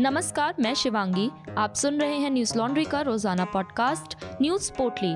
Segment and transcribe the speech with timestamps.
[0.00, 5.14] नमस्कार, मैं शिवांगी। आप सुन रहे हैं न्यूज़ लॉन्ड्री का रोज़ाना पॉडकास्ट, न्यूज़ पोर्टली।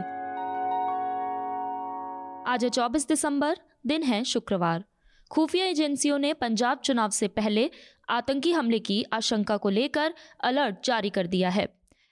[2.53, 3.57] आज है 24 दिसंबर,
[3.87, 4.85] दिन है शुक्रवार।
[5.31, 7.71] खुफिया एजेंसियों ने पंजाब चुनाव से पहले
[8.09, 10.15] आतंकी हमले की आशंका को लेकर
[10.45, 11.69] अलर्ट जारी कर दिया है।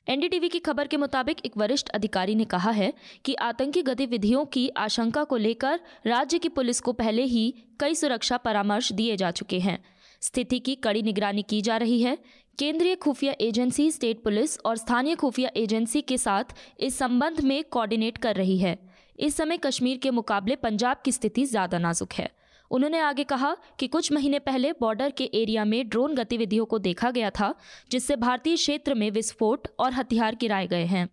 [0.09, 2.93] एनडीटीवी की खबर के मुताबिक एक वरिष्ठ अधिकारी ने कहा है
[3.25, 8.37] कि आतंकी गतिविधियों की आशंका को लेकर राज्य की पुलिस को पहले ही कई सुरक्षा
[8.37, 9.85] परामर्श दिए जा चुके हैं।
[10.23, 12.17] स्थिति की कड़ी निगरानी की जा रही है।
[12.59, 18.19] केंद्रीय खुफिया एजेंसी, स्टेट पुलिस और स्थानीय खुफिया एजेंसी के साथ इस संबंध में कोऑर्डिनेट
[18.19, 18.79] कर रही है।
[19.19, 22.31] इस समय कश्मीर के मुकाबले पंजाब की स्थिति ज़्यादा नाजुक है।
[22.71, 27.11] उन्होंने आगे कहा कि कुछ महीने पहले बॉर्डर के एरिया में ड्रोन गतिविधियों को देखा
[27.11, 27.55] गया था,
[27.91, 31.09] जिससे भारतीय क्षेत्र में विस्फोट और हथियार गिराए गए हैं।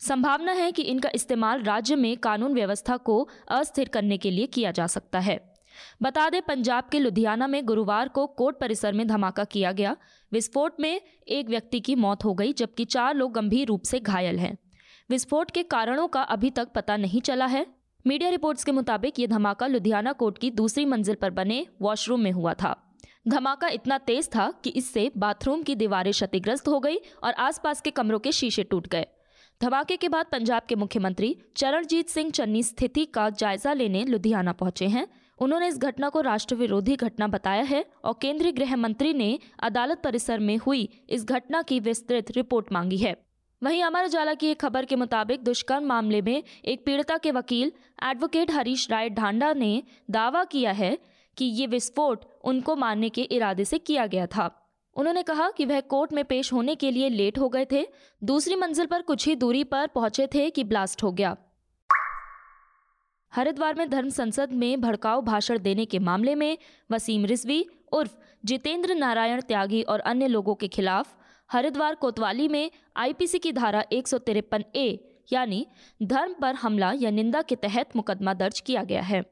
[0.00, 4.70] संभावना है कि इनका इस्तेमाल राज्य में कानून व्यवस्था को अस्थिर करने के लिए किया
[4.70, 5.47] जा सकता है।
[6.02, 9.96] बता दें, पंजाब के लुधियाना में गुरुवार को कोर्ट परिसर में धमाका किया गया।
[10.32, 14.38] विस्फोट में एक व्यक्ति की मौत हो गई, जबकि चार लोग गंभीर रूप से घायल
[14.38, 14.58] हैं।
[15.10, 17.66] विस्फोट के कारणों का अभी तक पता नहीं चला है।
[18.06, 22.32] मीडिया रिपोर्ट्स के मुताबिक ये धमाका लुधियाना कोर्ट की दूसरी मंजिल पर बने वॉशरूम में
[22.32, 22.76] हुआ था।
[23.28, 27.90] धमाका इतना तेज था कि इससे बाथरूम की दीवारें क्षतिग्रस्त हो गई और आसपास के
[27.90, 29.06] कमरों के शीशे टूट गए।
[29.62, 34.86] धमाके के बाद पंजाब के मुख्यमंत्री चरणजीत सिंह चन्नी स्थिति का जायजा लेने लुधियाना पहुँचे
[34.86, 35.06] हैं।
[35.38, 40.00] उन्होंने इस घटना को राष्ट्र विरोधी घटना बताया है और केंद्रीय गृह मंत्री ने अदालत
[40.04, 43.16] परिसर में हुई इस घटना की विस्तृत रिपोर्ट मांगी है।
[43.62, 47.72] वहीं अमर उजाला की एक खबर के मुताबिक दुष्कर्म मामले में एक पीड़िता के वकील
[48.04, 50.98] एडवोकेट हरीश राय ढांडा ने दावा किया है
[51.36, 54.50] कि ये विस्फोट उनको मारने के इरादे से किया गया था।
[54.96, 57.86] उन्होंने कहा कि वह कोर्ट में पेश होने के लिए लेट हो गए थे,
[58.24, 61.36] दूसरी मंजिल पर कुछ ही दूरी पर पहुँचे थे कि ब्लास्ट हो गया।
[63.34, 66.58] हरिद्वार में धर्म संसद में भड़काऊ भाषण देने के मामले में
[66.90, 71.16] वसीम रिजवी, उर्फ़ जितेंद्र नारायण त्यागी और अन्य लोगों के खिलाफ
[71.52, 74.08] हरिद्वार कोतवाली में आईपीसी की धारा एक
[74.76, 75.66] ए, यानी
[76.02, 79.24] धर्म पर हमला या निंदा के तहत मुकदमा दर्ज किया गया है।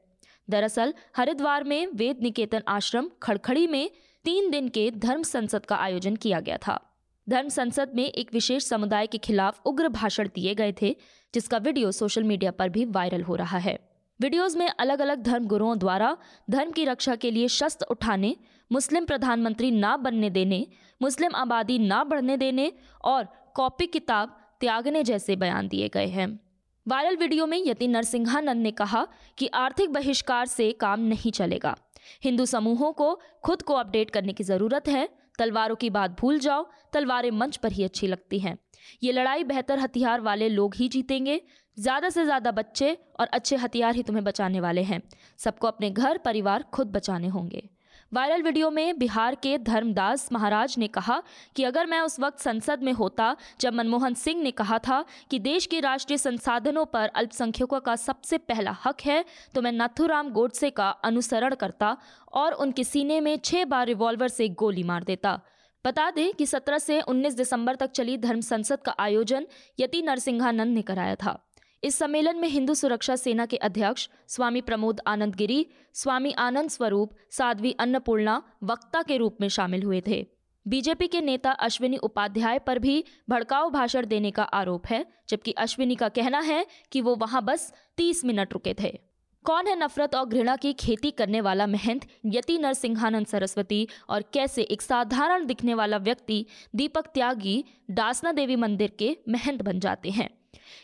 [0.49, 3.91] दरअसल, हरिद्वार में वेद निकेतन आश्रम खड़खड़ी में
[4.23, 6.86] तीन दिन के धर्म संसद का आयोजन किया गया था।
[7.29, 10.95] धर्म संसद में एक विशेष समुदाय के खिलाफ उग्र भाषण दिए गए थे,
[11.33, 13.77] जिसका वीडियो सोशल मीडिया पर भी वायरल हो रहा है।
[14.19, 16.15] वीडियोस में अलग अलग धर्म गुरुओं द्वारा
[16.49, 18.35] धर्म की रक्षा के लिए शस्त्र उठाने,
[18.71, 20.65] मुस्लिम प्रधानमंत्री ना बनने देने,
[21.01, 22.71] मुस्लिम आबादी ना बढ़ने देने
[23.03, 26.39] और कॉपी किताब त्यागने जैसे बयान दिए गए हैं।
[26.85, 31.75] वायरल वीडियो में यति नरसिंहानंद ने कहा कि आर्थिक बहिष्कार से काम नहीं चलेगा।
[32.23, 35.07] हिंदू समूहों को खुद को अपडेट करने की ज़रूरत है
[35.39, 38.57] तलवारों की बात भूल जाओ, तलवारें मंच पर ही अच्छी लगती हैं।
[39.03, 41.41] ये लड़ाई बेहतर हथियार वाले लोग ही जीतेंगे।
[41.77, 45.01] ज़्यादा से ज़्यादा बच्चे और अच्छे हथियार ही तुम्हें बचाने वाले हैं।
[45.39, 47.69] सबको अपने घर, परिवार खुद बचाने होंगे।
[48.13, 51.21] वायरल वीडियो में बिहार के धर्मदास महाराज ने कहा
[51.55, 55.39] कि अगर मैं उस वक्त संसद में होता जब मनमोहन सिंह ने कहा था कि
[55.39, 59.23] देश के राष्ट्रीय संसाधनों पर अल्पसंख्यकों का सबसे पहला हक है
[59.55, 61.95] तो मैं नथुराम गोडसे का अनुसरण करता
[62.33, 65.39] और उनके सीने में छह बार रिवॉल्वर से गोली मार देता।
[65.85, 69.47] बता दें कि 17 से 19 दिसंबर तक चली धर्म संसद का आयोजन
[69.79, 71.39] यति नरसिंहानंद ने कराया था।
[71.83, 77.11] इस सम्मेलन में हिंदू सुरक्षा सेना के अध्यक्ष स्वामी प्रमोद आनंद गिरी स्वामी आनंद स्वरूप,
[77.31, 80.27] साध्वी अन्नपूर्णा, वक्ता के रूप में शामिल हुए थे।
[80.67, 85.95] बीजेपी के नेता अश्विनी उपाध्याय पर भी भड़काऊ भाषण देने का आरोप है, जबकि अश्विनी
[85.95, 88.99] का कहना है कि वो वहाँ बस 30 मिनट रुके थे।
[89.43, 94.61] कौन है नफरत और घृणा की खेती करने वाला महंत, यति नरसिंहानंद सरस्वती और कैसे
[94.61, 96.45] एक साधारण दिखने वाला व्यक्ति,
[96.75, 100.29] दीपक त्यागी डासना देवी मंदिर के महंत बन जाते हैं?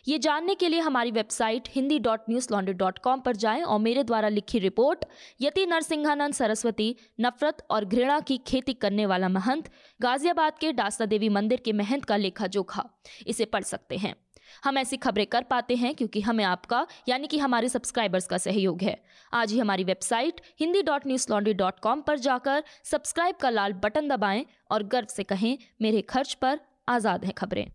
[0.08, 4.04] ये जानने के लिए हमारी website Hindi dot Newslaundry dot com पर जाएँ और मेरे
[4.04, 5.06] द्वारा लिखी रिपोर्ट,
[5.42, 9.70] यति नरसिंहानंद सरस्वती, नफरत और घृणा की खेती करने वाला महंत,
[10.00, 12.90] गाजियाबाद के डास्ता देवी मंदिर के महंत का लेखा जोखा
[13.28, 14.16] इसे पढ़ सकते हैं।
[14.64, 18.82] हम ऐसी खबरें कर पाते हैं क्योंकि हमें आपका, यानी कि हमारे सब्सक्राइबर्स का सहयोग
[18.82, 18.96] है।
[19.34, 24.08] आज ही हमारी website Hindi dot Newslaundry dot com पर जाकर सब्सक्राइब का लाल बटन
[24.08, 26.60] दबाएँ और गर्व से कहें, मेरे खर्च पर
[26.90, 27.66] आज़ाद हैं खबरें।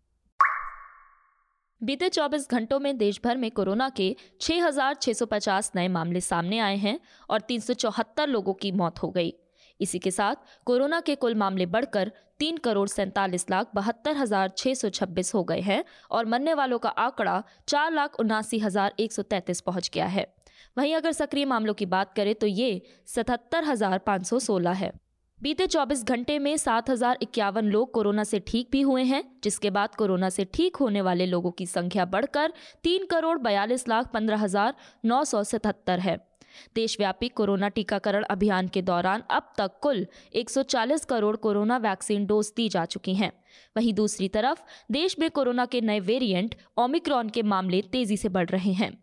[1.80, 6.98] बीते 24 घंटों में देश भर में कोरोना के 6,650 नए मामले सामने आए हैं
[7.30, 9.32] और तीन सौ चौहत्तर लोगों की मौत हो गई।
[9.80, 10.34] इसी के साथ
[10.66, 15.44] कोरोना के कुल मामले बढ़कर तीन करोड़ सैंतालीस लाख बहत्तर हज़ार छः सौ छब्बीस हो
[15.44, 19.90] गए हैं और मरने वालों का आंकड़ा चार लाख उनासी हज़ार एक सौ तैंतीस पहुँच
[19.94, 20.26] गया है।
[20.78, 24.92] वहीं अगर सक्रिय मामलों की बात करें तो ये सतहत्तर हज़ार पाँच सौ सोलह है।
[25.42, 29.70] बीते 24 घंटे में सात हज़ार इक्यावन लोग कोरोना से ठीक भी हुए हैं, जिसके
[29.70, 32.52] बाद कोरोना से ठीक होने वाले लोगों की संख्या बढ़कर
[32.84, 34.74] तीन करोड़ बयालीस लाख पंद्रह हज़ार
[35.04, 36.16] नौ सौ सतहत्तर है।
[36.74, 42.68] देशव्यापी कोरोना टीकाकरण अभियान के दौरान अब तक कुल 140 करोड़ कोरोना वैक्सीन डोज दी
[42.68, 43.32] जा चुकी हैं।
[43.76, 44.62] वहीं दूसरी तरफ़,
[44.92, 48.96] देश में कोरोना के नए वेरिएंट ओमिक्रॉन के मामले तेज़ी से बढ़ रहे हैं।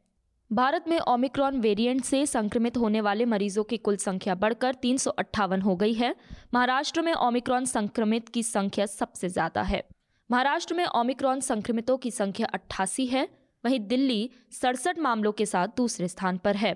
[0.52, 5.12] भारत में ओमिक्रॉन वेरिएंट से संक्रमित होने वाले मरीजों की कुल संख्या बढ़कर तीन सौ
[5.12, 6.14] अट्ठावन हो गई है।
[6.54, 9.84] महाराष्ट्र में ओमिक्रॉन संक्रमित की संख्या सबसे ज़्यादा है।
[10.30, 13.28] महाराष्ट्र में ओमिक्रॉन संक्रमितों की संख्या अट्ठासी है।
[13.64, 16.76] वहीं दिल्ली सड़सठ मामलों के साथ दूसरे स्थान पर है।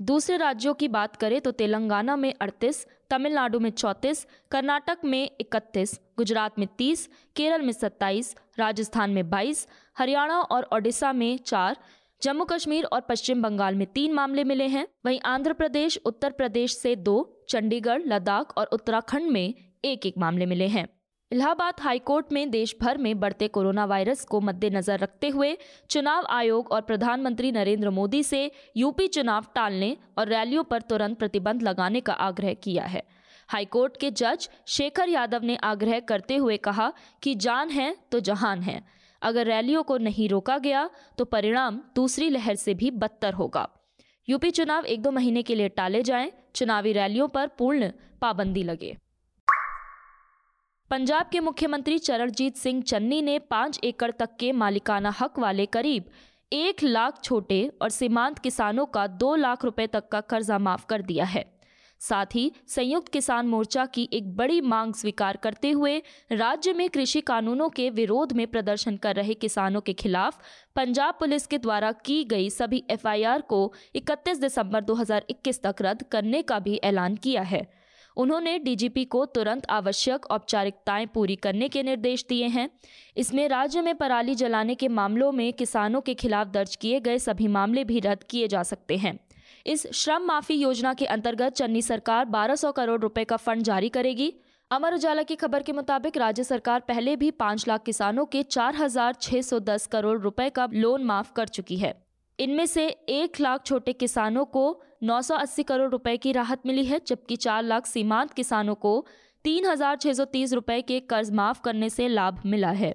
[0.00, 6.00] दूसरे राज्यों की बात करें तो तेलंगाना में 38, तमिलनाडु में 34, कर्नाटक में 31,
[6.16, 9.66] गुजरात में 30, केरल में 27, राजस्थान में 22,
[9.96, 11.76] हरियाणा और ओडिशा में चार
[12.22, 16.76] जम्मू कश्मीर और पश्चिम बंगाल में तीन मामले मिले हैं। वहीं आंध्र प्रदेश, उत्तर प्रदेश
[16.76, 19.54] से दो, चंडीगढ़, लद्दाख और उत्तराखंड में
[19.84, 20.86] एक एक मामले मिले हैं।
[21.30, 25.56] इलाहाबाद हाईकोर्ट में देश भर में बढ़ते कोरोना वायरस को मद्देनजर रखते हुए
[25.90, 31.62] चुनाव आयोग और प्रधानमंत्री नरेंद्र मोदी से यूपी चुनाव टालने और रैलियों पर तुरंत प्रतिबंध
[31.62, 33.02] लगाने का आग्रह किया है।
[33.48, 36.92] हाईकोर्ट के जज शेखर यादव ने आग्रह करते हुए कहा
[37.22, 38.80] कि जान है तो जहान है।
[39.22, 43.68] अगर रैलियों को नहीं रोका गया तो परिणाम दूसरी लहर से भी बदतर होगा।
[44.28, 47.90] यूपी चुनाव एक दो महीने के लिए टाले जाएँ, चुनावी रैलियों पर पूर्ण
[48.20, 48.96] पाबंदी लगे।
[50.90, 56.10] पंजाब के मुख्यमंत्री चरणजीत सिंह चन्नी ने पाँच एकड़ तक के मालिकाना हक वाले करीब
[56.52, 61.02] एक लाख छोटे और सीमांत किसानों का दो लाख रुपए तक का कर्जा माफ़ कर
[61.02, 61.55] दिया है।
[62.00, 66.02] साथ ही संयुक्त किसान मोर्चा की एक बड़ी मांग स्वीकार करते हुए
[66.32, 70.40] राज्य में कृषि कानूनों के विरोध में प्रदर्शन कर रहे किसानों के खिलाफ
[70.76, 76.42] पंजाब पुलिस के द्वारा की गई सभी एफआईआर को 31 दिसंबर 2021 तक रद्द करने
[76.42, 77.66] का भी ऐलान किया है।
[78.16, 82.70] उन्होंने डीजीपी को तुरंत आवश्यक औपचारिकताएँ पूरी करने के निर्देश दिए हैं।
[83.16, 87.48] इसमें राज्य में पराली जलाने के मामलों में किसानों के खिलाफ दर्ज किए गए सभी
[87.48, 89.18] मामले भी रद्द किए जा सकते हैं।
[89.66, 94.32] इस श्रम माफ़ी योजना के अंतर्गत चन्नी सरकार 1200 करोड़ रुपए का फंड जारी करेगी।
[94.70, 99.86] अमर उजाला की खबर के मुताबिक राज्य सरकार पहले भी पाँच लाख किसानों के 4,610
[99.86, 101.94] करोड़ रुपए का लोन माफ़ कर चुकी है।
[102.38, 104.64] इनमें से एक लाख छोटे किसानों को
[105.04, 108.94] 980 करोड़ रुपए की राहत मिली है जबकि चार लाख सीमांत किसानों को
[109.44, 112.94] तीन हज़ार छह सौ तीस रुपए के कर्ज माफ़ करने से लाभ मिला है।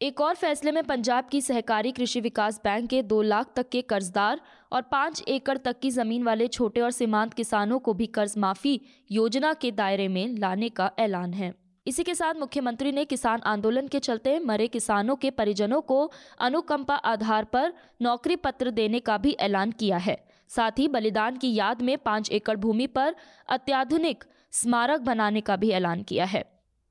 [0.00, 3.80] एक और फैसले में पंजाब की सहकारी कृषि विकास बैंक के दो लाख तक के
[3.82, 4.40] कर्जदार
[4.72, 8.80] और पाँच एकड़ तक की ज़मीन वाले छोटे और सीमांत किसानों को भी कर्ज माफ़ी
[9.10, 11.52] योजना के दायरे में लाने का ऐलान है।
[11.86, 16.94] इसी के साथ मुख्यमंत्री ने किसान आंदोलन के चलते मरे किसानों के परिजनों को अनुकंपा
[16.94, 20.16] आधार पर नौकरी पत्र देने का भी ऐलान किया है।
[20.50, 23.14] साथ ही बलिदान की याद में पाँच एकड़ भूमि पर
[23.48, 26.44] अत्याधुनिक स्मारक बनाने का भी ऐलान किया है।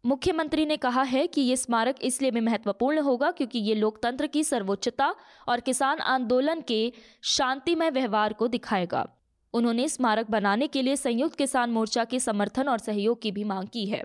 [0.06, 4.44] मुख्यमंत्री ने कहा है कि ये स्मारक इसलिए भी महत्वपूर्ण होगा क्योंकि ये लोकतंत्र की
[4.44, 5.16] सर्वोच्चता
[5.48, 6.94] और किसान आंदोलन के
[7.24, 9.08] शांतिमय व्यवहार को दिखाएगा।
[9.54, 13.68] उन्होंने स्मारक बनाने के लिए संयुक्त किसान मोर्चा के समर्थन और सहयोग की भी मांग
[13.68, 14.04] की है।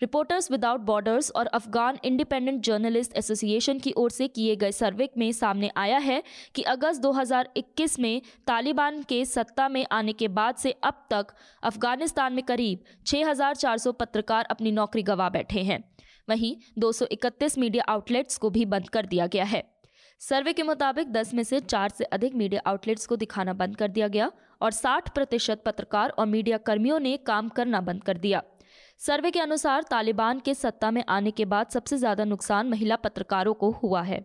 [0.00, 5.32] रिपोर्टर्स विदाउट बॉर्डर्स और अफगान इंडिपेंडेंट जर्नलिस्ट एसोसिएशन की ओर से किए गए सर्वे में
[5.32, 6.22] सामने आया है
[6.54, 11.26] कि अगस्त 2021 में तालिबान के सत्ता में आने के बाद से अब तक
[11.62, 15.82] अफ़गानिस्तान में करीब 6,400 पत्रकार अपनी नौकरी गंवा बैठे हैं।
[16.28, 19.62] वहीं 231 मीडिया आउटलेट्स को भी बंद कर दिया गया है।
[20.20, 23.88] सर्वे के मुताबिक 10 में से चार से अधिक मीडिया आउटलेट्स को दिखाना बंद कर
[23.88, 24.30] दिया गया
[24.62, 28.42] और 60 प्रतिशत पत्रकार और मीडिया कर्मियों ने काम करना बंद कर दिया।
[29.00, 33.52] सर्वे के अनुसार तालिबान के सत्ता में आने के बाद सबसे ज़्यादा नुकसान महिला पत्रकारों
[33.54, 34.20] को हुआ है।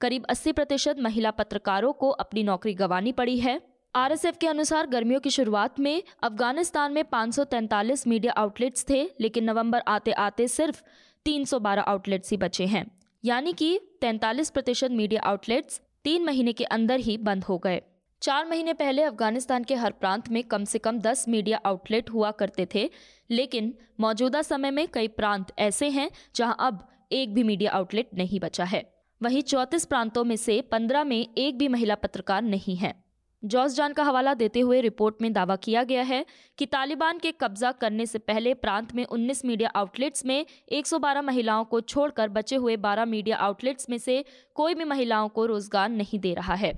[0.00, 3.60] करीब 80 प्रतिशत महिला पत्रकारों को अपनी नौकरी गंवानी पड़ी है।
[3.94, 9.82] आरएसएफ के अनुसार गर्मियों की शुरुआत में अफ़गानिस्तान में 543 मीडिया आउटलेट्स थे, लेकिन नवंबर
[9.88, 10.82] आते आते सिर्फ़
[11.26, 12.86] 312 आउटलेट्स ही बचे हैं।
[13.24, 17.82] यानी कि 43 प्रतिशत मीडिया आउटलेट्स तीन महीने के अंदर ही बंद हो गए।
[18.22, 22.30] चार महीने पहले अफ़गानिस्तान के हर प्रांत में कम से कम दस मीडिया आउटलेट हुआ
[22.30, 22.88] करते थे,
[23.30, 28.40] लेकिन मौजूदा समय में कई प्रांत ऐसे हैं जहाँ अब एक भी मीडिया आउटलेट नहीं
[28.40, 28.82] बचा है।
[29.20, 32.94] वहीं चौंतीस प्रांतों में से पंद्रह में एक भी महिला पत्रकार नहीं है।
[33.42, 36.24] जॉस जान का हवाला देते हुए रिपोर्ट में दावा किया गया है
[36.58, 41.64] कि तालिबान के कब्जा करने से पहले प्रांत में 19 मीडिया आउटलेट्स में 112 महिलाओं
[41.64, 44.24] को छोड़कर बचे हुए 12 मीडिया आउटलेट्स में से
[44.54, 46.72] कोई भी महिलाओं को रोज़गार नहीं दे रहा है।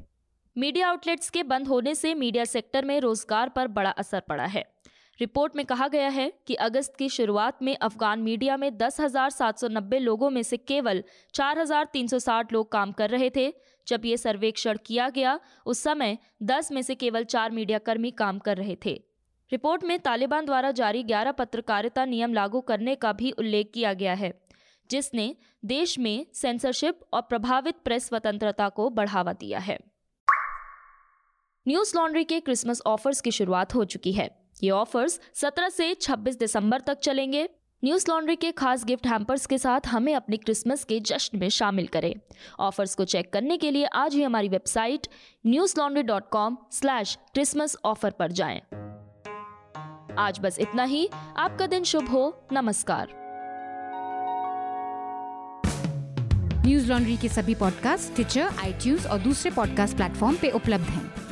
[0.56, 4.64] मीडिया आउटलेट्स के बंद होने से मीडिया सेक्टर में रोज़गार पर बड़ा असर पड़ा है।
[5.18, 10.30] रिपोर्ट में कहा गया है कि अगस्त की शुरुआत में अफगान मीडिया में 10,790 लोगों
[10.30, 11.02] में से केवल
[11.35, 13.52] 4,360 लोग काम कर रहे थे।
[13.87, 18.56] जब ये सर्वेक्षण किया गया उस समय 10 में से केवल चार मीडियाकर्मी काम कर
[18.56, 18.92] रहे थे।
[19.52, 24.14] रिपोर्ट में तालिबान द्वारा जारी 11 पत्रकारिता नियम लागू करने का भी उल्लेख किया गया
[24.14, 24.32] है
[24.90, 29.78] जिसने देश में सेंसरशिप और प्रभावित प्रेस स्वतंत्रता को बढ़ावा दिया है।
[31.69, 36.38] न्यूज़ लॉन्ड्री के क्रिसमस ऑफर्स की शुरुआत हो चुकी है। ये ऑफर्स 17 से 26
[36.38, 37.49] दिसंबर तक चलेंगे।
[37.85, 41.87] न्यूज़ लॉन्ड्री के खास गिफ्ट हैम्पर्स के साथ हमें अपने क्रिसमस के जश्न में शामिल
[41.87, 42.14] करें।
[42.61, 45.07] ऑफर्स को चेक करने के लिए आज ही हमारी website
[45.78, 48.61] Newslaundry dot com slash Christmas offer पर जाएँ।
[50.19, 53.09] आज बस इतना ही। आपका दिन शुभ हो। नमस्कार।
[56.66, 61.32] न्यूज़ लॉन्ड्री के सभी पॉडकास्ट ट्विटर आईटीज और दूसरे पॉडकास्ट प्लेटफॉर्म पे उपलब्ध हैं।